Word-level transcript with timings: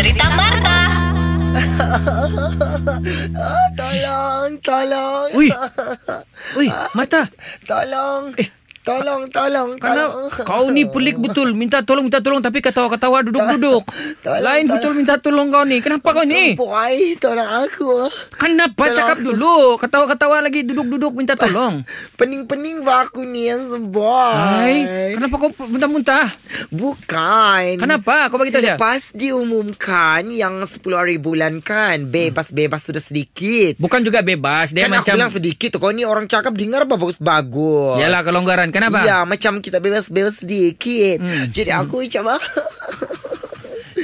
cerita 0.00 0.32
Marta. 0.32 0.76
Ah, 3.40 3.68
tolong, 3.76 4.52
tolong. 4.64 5.28
Ui. 5.36 5.48
Ui, 6.58 6.68
Marta. 6.96 7.28
Tolong. 7.68 8.32
Eh. 8.40 8.59
Tolong, 8.90 9.22
tolong, 9.30 9.70
Karena 9.78 10.04
tolong. 10.10 10.46
kau 10.50 10.66
ni 10.74 10.82
pelik 10.84 11.16
betul. 11.22 11.54
Minta 11.54 11.86
tolong, 11.86 12.10
minta 12.10 12.18
tolong. 12.18 12.42
Tapi 12.42 12.58
ketawa-ketawa 12.58 13.22
duduk-duduk. 13.22 13.82
Tolong, 14.20 14.42
Lain 14.42 14.64
tolong. 14.66 14.74
betul 14.74 14.92
minta 14.98 15.14
tolong 15.22 15.48
kau 15.54 15.62
ni. 15.62 15.78
Kenapa 15.78 16.10
kau 16.10 16.26
ni? 16.26 16.58
Boy, 16.58 17.14
tolong 17.22 17.46
aku. 17.46 18.10
Kenapa 18.34 18.90
Tolong. 18.90 18.98
cakap 18.98 19.18
dulu? 19.22 19.78
Ketawa-ketawa 19.78 20.42
lagi 20.42 20.66
duduk-duduk 20.66 21.12
minta 21.14 21.38
tolong. 21.38 21.86
Pening-pening 22.18 22.82
bah 22.82 23.06
aku 23.06 23.22
ni 23.22 23.46
yang. 23.46 23.62
Hai, 23.90 25.14
kenapa 25.14 25.34
kau 25.38 25.50
muntah-muntah? 25.66 26.26
Bukan. 26.74 27.78
Kenapa? 27.78 28.28
Kau 28.32 28.38
bagi 28.40 28.50
tahu. 28.50 28.62
Selepas 28.62 29.12
diumumkan 29.14 30.24
yang 30.30 30.64
10 30.64 30.80
hari 30.94 31.16
bulan 31.20 31.60
kan, 31.60 32.08
bebas-bebas 32.08 32.88
sudah 32.88 33.02
sedikit. 33.02 33.76
Bukan 33.78 34.02
juga 34.02 34.24
bebas. 34.24 34.72
Dia 34.72 34.86
kan 34.88 35.00
macam... 35.00 35.14
aku 35.14 35.16
bilang 35.20 35.32
sedikit 35.32 35.68
tu. 35.74 35.78
Kau 35.78 35.92
ni 35.92 36.02
orang 36.02 36.26
cakap 36.26 36.56
dengar 36.56 36.86
apa 36.88 36.96
bagus-bagus. 36.96 38.00
Yalah 38.00 38.20
kelonggaran. 38.24 38.68
Kenapa? 38.80 39.04
Ya, 39.04 39.18
macam 39.28 39.60
kita 39.60 39.78
bebas-bebas 39.84 40.40
sedikit. 40.40 41.20
Hmm. 41.20 41.52
Jadi 41.52 41.70
aku 41.70 42.08
macam 42.08 42.24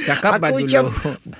Cakap 0.07 0.39
aku 0.39 0.57
dulu. 0.57 0.63
macam 0.63 0.83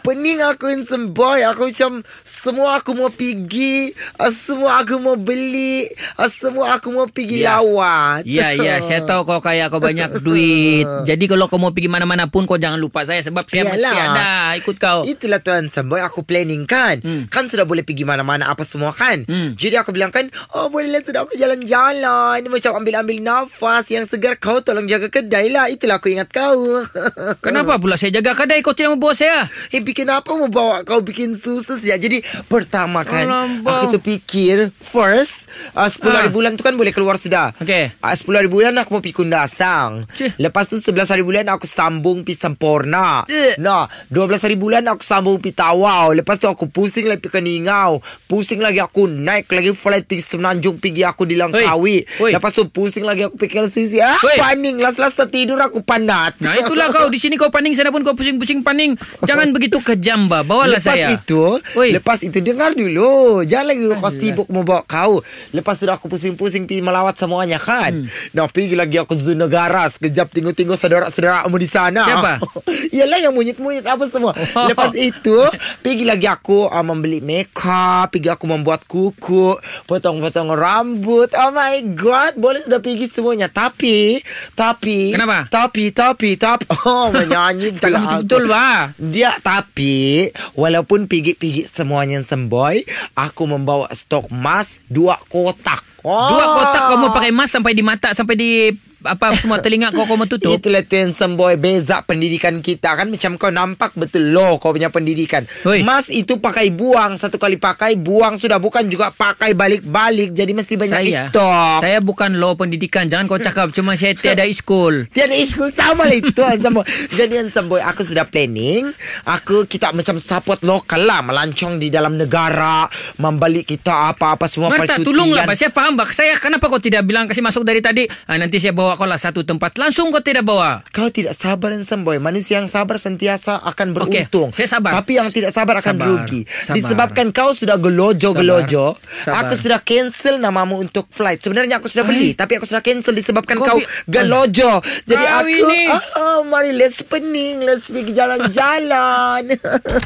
pening 0.01 0.39
aku 0.41 0.65
yang 0.67 0.83
semboy. 0.83 1.39
Aku 1.43 1.67
macam 1.67 1.91
semua 2.21 2.69
aku 2.77 2.91
mau 2.91 3.07
pergi, 3.07 3.89
ah, 4.15 4.27
semua 4.27 4.81
aku 4.81 4.97
mau 4.97 5.15
beli, 5.15 5.87
ah, 6.15 6.27
semua 6.27 6.75
aku 6.75 6.91
mau 6.91 7.07
pergi 7.07 7.39
Ya. 7.39 7.57
lawat. 7.57 8.21
Ya, 8.23 8.51
ya. 8.51 8.79
Saya 8.79 9.03
tahu 9.03 9.23
kau 9.23 9.39
kaya, 9.39 9.67
kau 9.67 9.77
banyak 9.77 10.19
duit. 10.25 10.83
Jadi 11.03 11.25
kalau 11.25 11.47
kau 11.47 11.55
mau 11.55 11.71
pergi 11.71 11.87
mana-mana 11.87 12.25
pun, 12.25 12.43
kau 12.43 12.57
jangan 12.57 12.75
lupa 12.75 13.03
saya. 13.03 13.21
Sebab 13.21 13.45
saya 13.45 13.63
mesti 13.65 13.83
Yalah. 13.83 14.13
ada 14.13 14.29
ikut 14.55 14.75
kau. 14.75 14.99
Itulah 15.03 15.39
tuan 15.39 15.67
semboy 15.67 15.99
aku 15.99 16.21
planning 16.21 16.65
kan. 16.65 16.99
Hmm. 16.99 17.25
Kan 17.27 17.47
sudah 17.47 17.63
boleh 17.63 17.81
pergi 17.81 18.03
mana-mana 18.03 18.47
apa 18.47 18.61
semua 18.61 18.91
kan. 18.91 19.23
Hmm. 19.23 19.53
Jadi 19.53 19.75
aku 19.75 19.91
bilang 19.91 20.09
kan, 20.09 20.27
oh 20.51 20.67
boleh 20.67 20.89
lah 20.89 21.01
sudah 21.01 21.23
aku 21.23 21.35
jalan-jalan. 21.35 22.41
Macam 22.43 22.71
ambil-ambil 22.75 23.17
nafas 23.19 23.87
yang 23.87 24.03
segar. 24.03 24.35
Kau 24.37 24.59
tolong 24.59 24.85
jaga 24.85 25.07
kedai 25.07 25.47
lah. 25.47 25.67
Itulah 25.67 25.97
aku 25.97 26.09
ingat 26.09 26.27
kau. 26.27 26.83
Kenapa 27.45 27.77
pula 27.77 27.95
saya 27.95 28.11
jaga 28.11 28.33
kedai, 28.33 28.56
kau 28.59 28.71
tidak 28.71 28.93
membawa 28.93 29.11
saya? 29.11 29.45
Eh 29.69 29.79
bikin 29.79 30.05
apa 30.05 30.29
mau 30.31 30.47
bawa 30.47 30.81
kau 30.81 30.99
bikin 30.99 31.33
susu 31.33 31.75
ya. 31.79 31.95
Jadi 31.95 32.19
pertama 32.43 33.01
kan 33.01 33.25
Alamak. 33.25 33.63
aku 33.63 33.85
tu 33.91 33.99
fikir 34.01 34.69
first 34.73 35.45
uh, 35.73 35.85
10 35.85 35.99
hari 36.07 36.27
Ah. 36.27 36.31
bulan 36.31 36.51
tu 36.53 36.61
kan 36.61 36.73
boleh 36.73 36.89
keluar 36.89 37.15
sudah. 37.15 37.53
Okey. 37.57 37.93
Uh, 37.97 38.11
10 38.11 38.27
hari 38.35 38.47
bulan 38.47 38.73
aku 38.75 38.89
mau 38.91 38.99
pergi 38.99 39.15
Kundasang. 39.15 40.05
Cih. 40.11 40.31
Lepas 40.37 40.67
tu 40.67 40.75
11 40.75 40.93
hari 41.07 41.21
bulan 41.21 41.45
aku 41.47 41.63
sambung 41.63 42.21
pergi 42.21 42.37
Sempurna. 42.37 43.23
Nah, 43.57 43.83
12 44.07 44.17
hari 44.41 44.55
bulan 44.55 44.85
aku 44.85 45.01
sambung 45.01 45.37
pergi 45.37 45.53
Tawau. 45.53 46.11
Lepas 46.11 46.37
tu 46.37 46.45
aku 46.45 46.67
pusing 46.67 47.05
lagi 47.05 47.19
pergi 47.19 47.35
Keningau. 47.37 47.99
Pusing 48.25 48.59
lagi 48.59 48.77
aku 48.77 49.05
naik 49.05 49.47
lagi 49.47 49.71
flight 49.71 50.03
pergi 50.03 50.23
Semenanjung 50.23 50.77
pergi 50.77 51.01
aku 51.01 51.23
di 51.23 51.35
Langkawi. 51.35 51.97
Oi. 52.19 52.31
Lepas 52.31 52.51
tu 52.51 52.65
pusing 52.65 53.01
lagi 53.01 53.23
aku 53.23 53.35
pergi 53.35 53.59
LCC. 53.59 53.93
Ah, 53.99 54.17
Oi. 54.17 54.35
paning. 54.35 54.77
Last-last 54.77 55.15
tertidur 55.15 55.57
aku 55.57 55.79
panat. 55.79 56.35
Nah 56.39 56.55
itulah 56.55 56.89
kau 56.93 57.07
Di 57.07 57.17
sini 57.17 57.33
kau 57.33 57.47
paning 57.47 57.71
Sana 57.71 57.87
pun 57.87 58.01
kau 58.01 58.13
pusing-pusing 58.37 58.61
paning 58.61 58.93
Jangan 59.25 59.49
begitu 59.49 59.81
kejam 59.81 60.29
bah 60.29 60.45
Bawalah 60.45 60.77
lepas 60.77 60.93
saya 60.93 61.17
itu 61.17 61.57
Oi. 61.73 61.97
Lepas 61.97 62.21
itu 62.21 62.37
Dengar 62.39 62.77
dulu 62.77 63.41
Jangan 63.43 63.73
lagi 63.73 63.81
kau 63.97 64.11
sibuk 64.13 64.47
Membawa 64.47 64.85
kau 64.85 65.19
Lepas 65.51 65.81
sudah 65.81 65.97
aku 65.97 66.07
pusing-pusing 66.07 66.69
Pergi 66.69 66.85
melawat 66.85 67.17
semuanya 67.17 67.57
kan 67.57 68.05
hmm. 68.05 68.37
Nah 68.37 68.45
pergi 68.47 68.77
lagi 68.77 69.01
aku 69.01 69.17
Zoo 69.17 69.33
negara 69.33 69.89
Sekejap 69.89 70.29
tengok-tengok 70.29 70.77
Saudara-saudara 70.77 71.49
mu 71.49 71.57
di 71.57 71.65
sana 71.67 72.05
Siapa? 72.05 72.31
Yalah 72.97 73.19
yang 73.19 73.33
munyit-munyit 73.33 73.83
Apa 73.83 74.05
semua 74.07 74.29
Oh. 74.53 74.69
Lepas 74.69 74.93
itu 74.93 75.33
Pergi 75.81 76.05
lagi 76.05 76.29
aku 76.29 76.69
uh, 76.69 76.85
Membeli 76.85 77.25
makeup 77.25 78.13
Pergi 78.13 78.29
aku 78.29 78.45
membuat 78.45 78.85
kuku 78.85 79.57
Potong-potong 79.89 80.53
rambut 80.53 81.31
Oh 81.33 81.51
my 81.51 81.81
god 81.97 82.37
Boleh 82.37 82.61
sudah 82.61 82.77
pergi 82.77 83.09
semuanya 83.09 83.49
Tapi 83.49 84.21
Tapi 84.53 85.15
Kenapa? 85.15 85.49
Tapi 85.49 85.89
Tapi 85.89 86.37
Tapi 86.37 86.65
Oh 86.85 87.09
menyanyi 87.09 87.73
Cakap 87.73 87.81
pula 87.87 87.99
aku. 88.19 88.26
Betul-betul 88.27 88.51
bah 88.51 88.91
Dia 88.99 89.31
tapi 89.39 90.27
walaupun 90.59 91.07
pigi-pigi 91.07 91.63
semuanya 91.63 92.19
semboy, 92.21 92.83
aku 93.15 93.43
membawa 93.47 93.87
stok 93.95 94.29
emas 94.29 94.83
dua 94.91 95.15
kotak. 95.31 95.96
Oh. 96.07 96.31
Dua 96.31 96.45
kotak 96.55 96.81
kau 96.87 96.97
mau 96.97 97.11
pakai 97.11 97.35
emas 97.35 97.51
Sampai 97.51 97.75
di 97.75 97.83
mata 97.83 98.15
Sampai 98.15 98.39
di 98.39 98.71
Apa 99.03 99.29
semua 99.35 99.59
telinga 99.59 99.91
kau 99.91 100.07
Kau 100.07 100.15
tutup. 100.23 100.55
Itulah 100.55 100.81
tu 100.81 100.95
yang 100.95 101.11
semboy 101.11 101.59
Beza 101.59 101.99
pendidikan 102.01 102.63
kita. 102.63 102.95
Kan 102.95 103.11
Macam 103.11 103.35
kau 103.35 103.51
nampak 103.51 103.91
betul 103.93 104.31
loh 104.31 104.55
Kau 104.57 104.71
punya 104.71 104.87
pendidikan. 104.87 105.43
Oi. 105.67 105.83
Mas 105.83 106.07
itu 106.07 106.39
pakai 106.39 106.71
buang. 106.71 107.19
Satu 107.19 107.35
kali 107.35 107.59
pakai 107.59 107.99
Buang 107.99 108.39
sudah. 108.39 108.57
Bukan 108.57 108.87
juga 108.87 109.11
pakai 109.11 109.51
balik-balik. 109.53 110.31
Jadi 110.31 110.51
mesti 110.55 110.73
banyak 110.75 110.97
Saya. 110.97 111.27
stok. 111.29 111.79
Saya 111.83 111.99
bukan 111.99 112.39
law 112.39 112.55
pendidikan. 112.55 113.05
Jangan 113.05 113.27
kau 113.27 113.37
cakap. 113.37 113.69
Cuma 113.69 113.93
saya 113.93 114.15
tiada 114.19 114.47
school 114.49 115.05
Tiada 115.11 115.35
school 115.45 115.69
sama 115.69 116.07
lah 116.07 116.17
itu 116.17 116.41
An 116.41 116.57
Samboy. 116.57 116.83
Jadi 117.11 117.33
An 117.37 117.47
Samboy 117.51 117.83
Aku 117.83 118.01
sudah 118.01 118.25
planning. 118.25 118.87
Aku 119.27 119.67
kita 119.67 119.91
macam 119.91 120.17
support 120.17 120.63
lokal 120.63 121.03
lah. 121.05 121.19
Melancong 121.21 121.77
di 121.77 121.91
dalam 121.91 122.15
negara. 122.17 122.87
Membalik 123.19 123.67
kita 123.67 124.15
apa-apa 124.15 124.47
semua 124.47 124.71
Marta 124.73 124.95
percutian. 124.95 125.05
tolonglah. 125.05 125.45
Saya 125.53 125.69
faham 125.69 125.96
bah 125.97 126.07
Saya. 126.07 126.37
Kenapa 126.37 126.67
kau 126.67 126.77
tidak 126.77 127.01
bilang 127.03 127.25
Kasih 127.25 127.41
masuk 127.41 127.65
dari 127.65 127.81
tadi? 127.81 128.05
Ah, 128.23 128.37
Nanti 128.37 128.57
saya 128.57 128.71
bawa 128.71 128.93
kau 128.93 129.03
lah 129.03 129.17
Satu 129.17 129.41
tempat. 129.41 129.75
Langsung 129.75 130.07
kau 130.07 130.21
tidak 130.21 130.45
bawa. 130.45 130.85
Kau 130.87 131.09
tidak 131.09 131.33
sabar 131.33 131.73
dan 131.73 131.81
semboy 131.81 132.17
Manusia 132.17 132.57
yang 132.57 132.67
sabar 132.67 132.95
sentiasa 132.95 133.57
akan 133.65 133.91
beruntung. 133.91 134.53
saya 134.53 134.69
sabar. 134.69 134.93
Tapi 134.93 135.11
yang 135.15 135.27
tidak 135.29 135.49
sabar 135.49 135.75
akan 135.75 135.95
Sabar, 135.95 136.07
rugi. 136.13 136.41
Sabar. 136.45 136.75
Disebabkan 136.75 137.27
kau 137.31 137.51
sudah 137.51 137.75
gelojo-gelojo. 137.75 138.93
Aku 139.25 139.53
sudah 139.53 139.79
cancel 139.79 140.37
namamu 140.37 140.77
untuk 140.77 141.09
flight. 141.09 141.41
Sebenarnya 141.41 141.77
aku 141.77 141.87
sudah 141.87 142.03
beli 142.03 142.31
Hai. 142.31 142.37
Tapi 142.37 142.53
aku 142.55 142.65
sudah 142.65 142.79
cancel 142.79 143.13
Disebabkan 143.13 143.57
Kau 143.57 143.65
kau, 143.65 143.77
bi- 143.79 143.87
gelojo. 144.05 144.77
Jadi 145.03 145.23
Kau 145.23 145.39
aku 145.39 145.49
ini. 145.49 145.81
oh, 146.15 146.39
Mari 146.43 146.71
let's 146.71 147.01
pening. 147.01 147.63
Let's 147.63 147.87
pergi 147.87 148.13
jalan-jalan. 148.13 149.41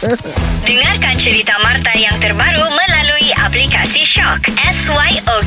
Dengarkan 0.68 1.16
cerita 1.18 1.58
Marta 1.60 1.92
yang 1.94 2.16
terbaru 2.18 2.62
melalui 2.62 3.34
aplikasi 3.36 4.06
Shock. 4.06 4.48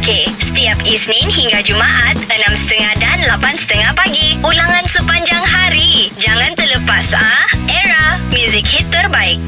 SYOK. 0.05 0.29
Setiap 0.53 0.79
Isnin 0.85 1.33
hingga 1.33 1.65
Jumaat, 1.65 2.21
6.30 2.29 3.01
dan 3.01 3.25
8.30 3.25 3.97
pagi. 3.97 4.37
Ulangan 4.45 4.85
sepanjang 4.85 5.41
hari. 5.41 6.13
Jangan 6.21 6.53
terlepas 6.53 7.17
ah. 7.17 7.49
Era, 7.65 8.21
music 8.29 8.69
hit 8.69 8.85
terbaik. 8.93 9.41